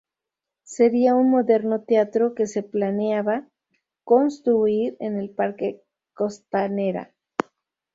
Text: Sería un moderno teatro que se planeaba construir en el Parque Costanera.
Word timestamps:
Sería 0.63 1.13
un 1.13 1.29
moderno 1.29 1.83
teatro 1.83 2.33
que 2.33 2.47
se 2.47 2.63
planeaba 2.63 3.47
construir 4.03 4.97
en 4.99 5.19
el 5.19 5.29
Parque 5.29 5.83
Costanera. 6.15 7.13